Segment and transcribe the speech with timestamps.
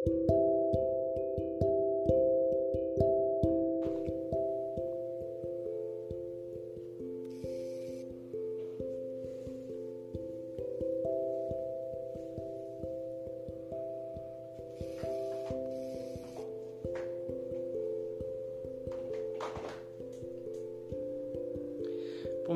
[0.00, 0.08] Bom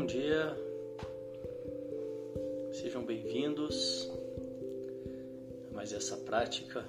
[0.07, 0.57] dia,
[2.73, 4.11] sejam bem-vindos
[5.71, 6.83] a mais essa prática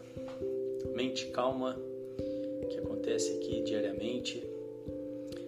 [1.15, 1.79] Mente Calma
[2.69, 4.45] que acontece aqui diariamente,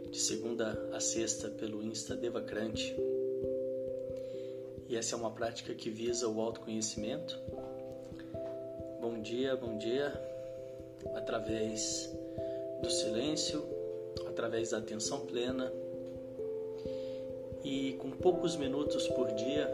[0.09, 2.95] de segunda a sexta, pelo Insta Devacrante.
[4.87, 7.37] E essa é uma prática que visa o autoconhecimento.
[9.01, 10.13] Bom dia, bom dia,
[11.13, 12.15] através
[12.81, 13.61] do silêncio,
[14.25, 15.69] através da atenção plena
[17.61, 19.67] e com poucos minutos por dia,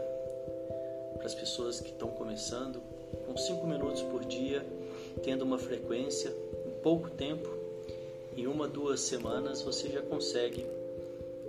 [1.18, 2.82] para as pessoas que estão começando,
[3.24, 4.66] com cinco minutos por dia,
[5.22, 6.34] tendo uma frequência,
[6.66, 7.48] em pouco tempo,
[8.36, 10.66] em uma, duas semanas, você já consegue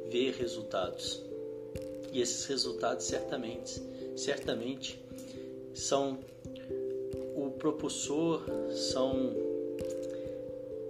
[0.10, 1.22] ver resultados.
[2.12, 3.82] E esses resultados certamente,
[4.16, 5.00] certamente
[5.74, 6.20] são
[7.36, 9.34] o propulsor, são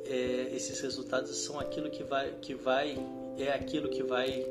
[0.07, 2.95] é, esses resultados são aquilo que vai, que vai,
[3.37, 4.45] é aquilo que vai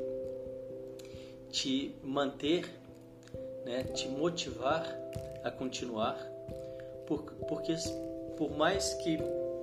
[1.49, 2.69] te manter,
[3.65, 4.85] né, te motivar
[5.43, 6.17] a continuar,
[7.07, 7.75] porque
[8.37, 9.17] por mais que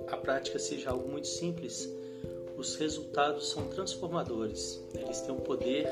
[0.07, 1.89] a prática seja algo muito simples,
[2.57, 4.81] os resultados são transformadores.
[4.93, 5.87] Eles têm o poder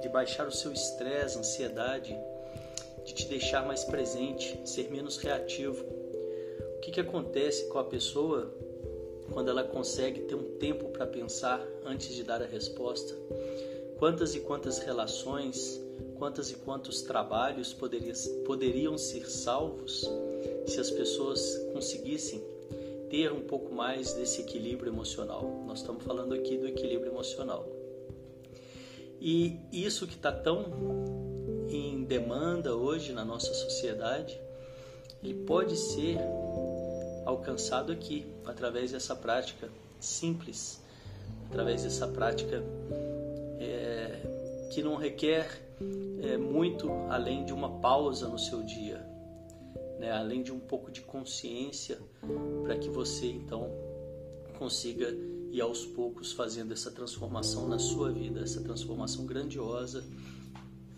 [0.00, 2.16] de baixar o seu estresse, ansiedade,
[3.04, 5.84] de te deixar mais presente, ser menos reativo.
[6.76, 8.52] O que, que acontece com a pessoa
[9.32, 13.14] quando ela consegue ter um tempo para pensar antes de dar a resposta?
[13.98, 15.80] Quantas e quantas relações,
[16.18, 20.08] quantas e quantos trabalhos poderiam, poderiam ser salvos
[20.66, 22.42] se as pessoas conseguissem
[23.10, 25.64] ter um pouco mais desse equilíbrio emocional?
[25.66, 27.66] Nós estamos falando aqui do equilíbrio emocional.
[29.20, 30.64] E isso que está tão
[31.68, 34.40] em demanda hoje na nossa sociedade,
[35.22, 36.18] ele pode ser
[37.24, 39.68] alcançado aqui através dessa prática
[40.00, 40.80] simples,
[41.50, 42.62] através dessa prática
[44.72, 45.46] que não requer
[46.22, 49.04] é, muito além de uma pausa no seu dia,
[50.02, 50.10] né?
[50.10, 51.96] além de um pouco de consciência
[52.64, 53.70] para que você então
[54.58, 55.08] consiga
[55.52, 60.04] ir aos poucos fazendo essa transformação na sua vida, essa transformação grandiosa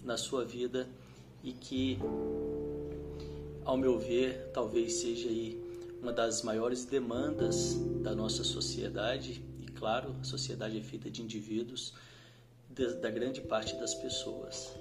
[0.03, 0.89] na sua vida
[1.43, 1.99] e que,
[3.65, 5.63] ao meu ver, talvez seja aí
[6.01, 11.93] uma das maiores demandas da nossa sociedade e claro, a sociedade é feita de indivíduos
[13.03, 14.75] da grande parte das pessoas.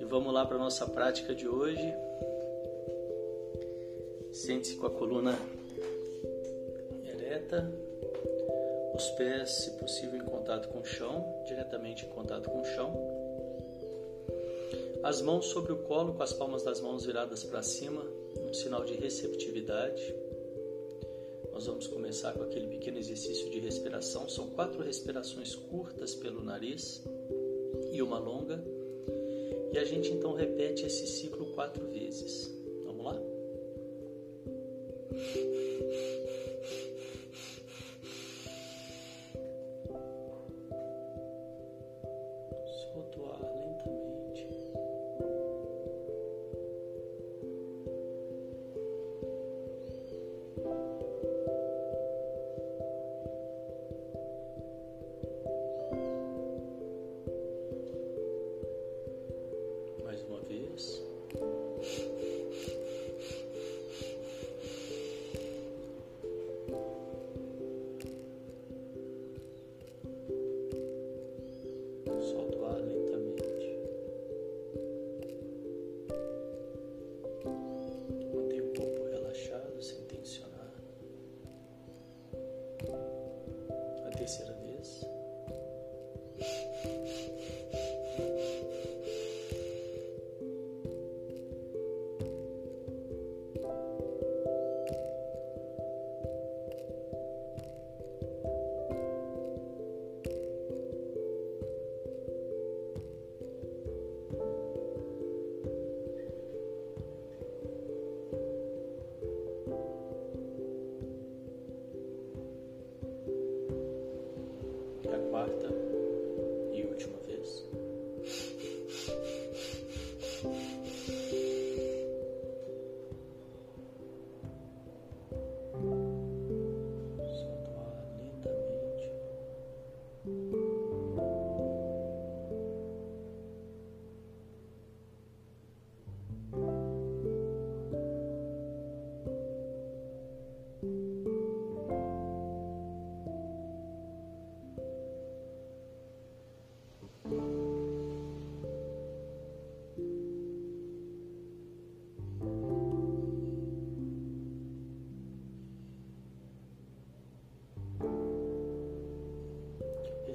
[0.00, 1.92] E vamos lá para a nossa prática de hoje.
[4.32, 5.38] Sente-se com a coluna
[7.04, 7.70] ereta,
[8.94, 12.94] os pés, se possível, em contato com o chão, diretamente em contato com o chão.
[15.02, 18.04] As mãos sobre o colo, com as palmas das mãos viradas para cima,
[18.48, 20.14] um sinal de receptividade.
[21.52, 24.28] Nós vamos começar com aquele pequeno exercício de respiração.
[24.28, 27.02] São quatro respirações curtas pelo nariz
[27.92, 28.62] e uma longa.
[29.72, 32.59] E a gente então repete esse ciclo quatro vezes.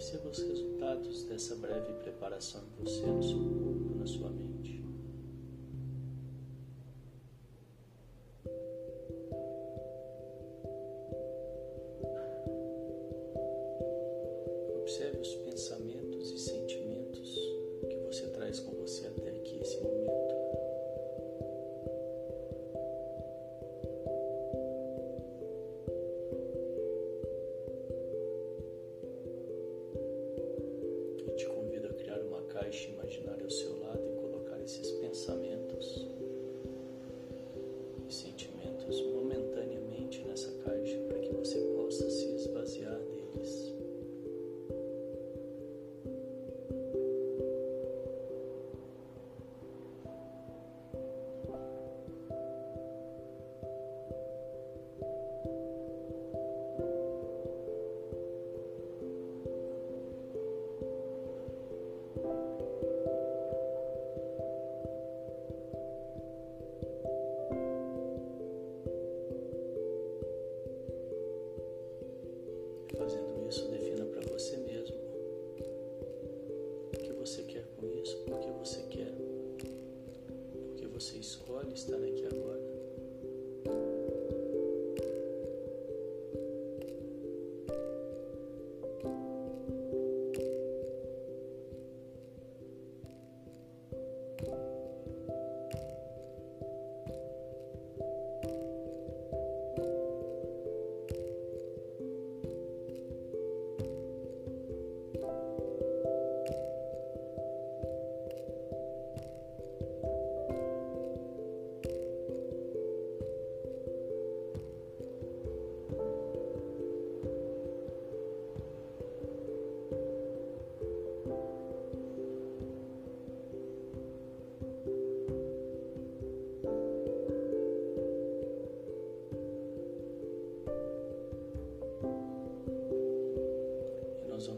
[0.06, 4.55] Perceba os resultados dessa breve preparação que você no seu corpo na sua mente.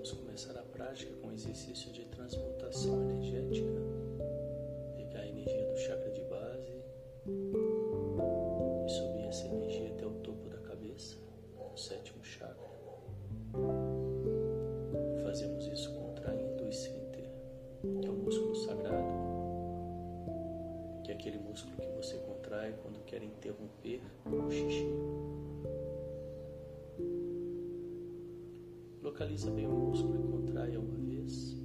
[0.07, 3.81] vamos começar a prática com o exercício de transmutação energética.
[4.95, 6.71] Pegar a energia do chakra de base
[8.85, 11.17] e subir essa energia até o topo da cabeça,
[11.57, 12.55] o sétimo chakra.
[15.23, 17.29] Fazemos isso contraindo o center
[17.99, 19.13] que é o músculo sagrado,
[21.03, 24.01] que é aquele músculo que você contrai quando quer interromper
[29.27, 31.56] Fortaleça bem o músculo e contraia uma vez.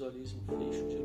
[0.00, 0.99] Visualize um fecho de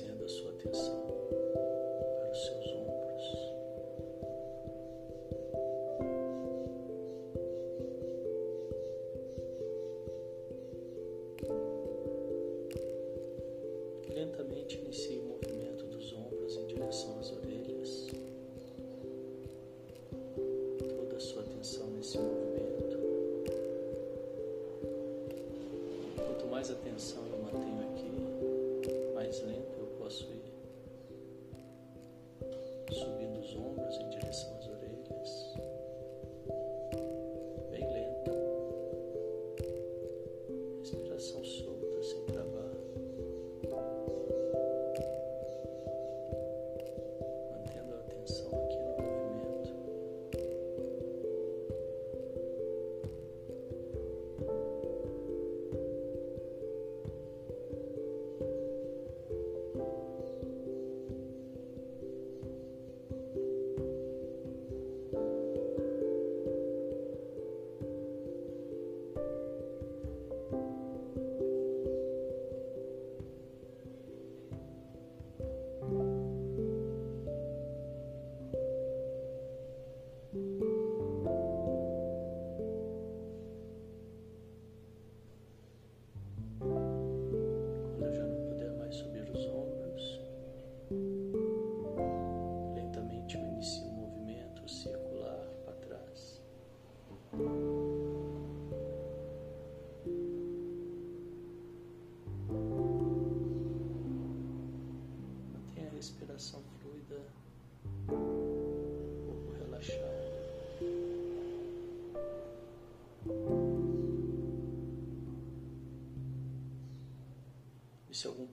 [0.00, 1.01] lentamente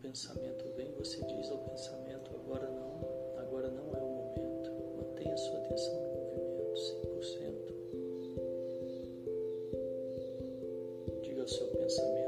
[0.10, 3.00] pensamento vem, você diz ao pensamento: agora não,
[3.38, 4.72] agora não é o momento.
[4.98, 6.74] Mantenha sua atenção no movimento
[11.14, 11.22] 100%.
[11.22, 12.19] Diga ao seu pensamento.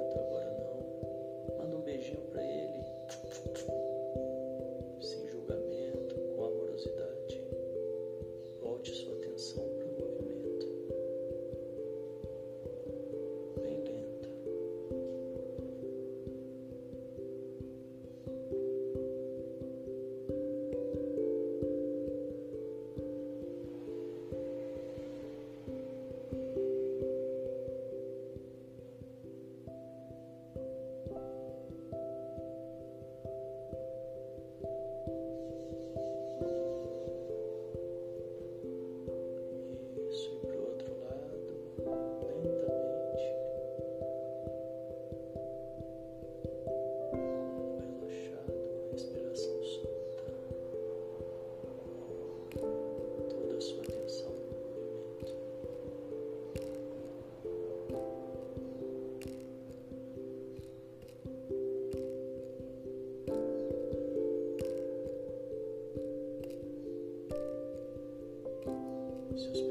[69.42, 69.71] Jesús.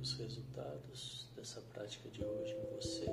[0.00, 3.06] os resultados dessa prática de hoje em você.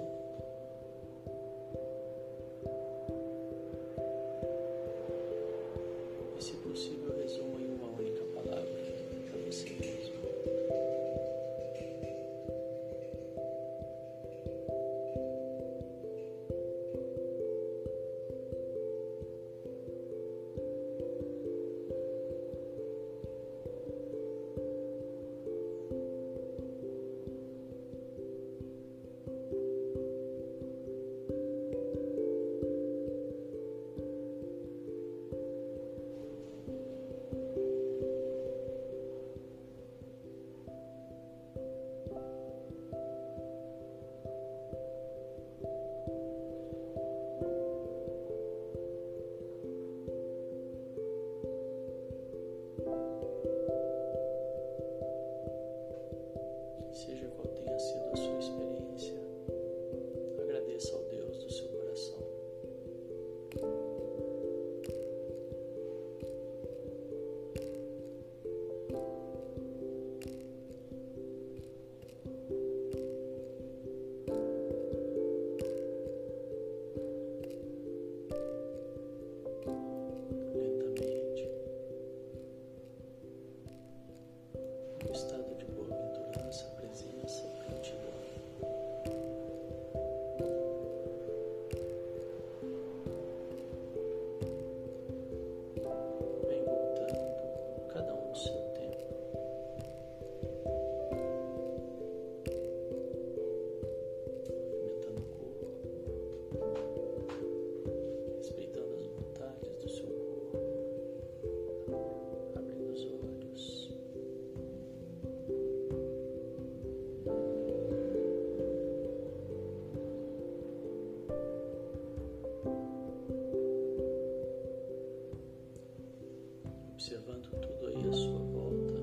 [127.02, 128.94] Observando tudo aí à sua volta.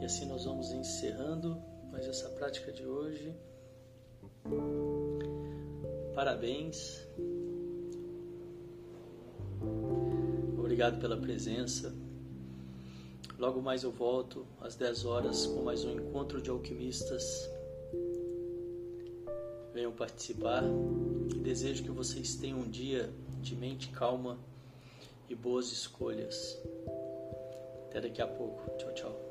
[0.00, 3.36] E assim nós vamos encerrando mais essa prática de hoje.
[6.14, 7.06] Parabéns.
[10.80, 11.94] Obrigado pela presença.
[13.38, 17.22] Logo mais eu volto às 10 horas com mais um encontro de alquimistas.
[19.74, 20.64] Venham participar
[21.34, 23.12] e desejo que vocês tenham um dia
[23.42, 24.38] de mente calma
[25.28, 26.58] e boas escolhas.
[27.90, 28.74] Até daqui a pouco.
[28.78, 29.29] Tchau, tchau.